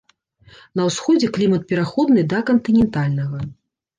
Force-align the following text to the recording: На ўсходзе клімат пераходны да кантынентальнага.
На 0.79 0.85
ўсходзе 0.87 1.27
клімат 1.35 1.67
пераходны 1.71 2.21
да 2.31 2.39
кантынентальнага. 2.49 3.37